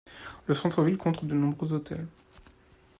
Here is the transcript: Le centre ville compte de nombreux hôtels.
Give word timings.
Le 0.47 0.55
centre 0.55 0.81
ville 0.81 0.97
compte 0.97 1.25
de 1.25 1.35
nombreux 1.35 1.73
hôtels. 1.73 2.07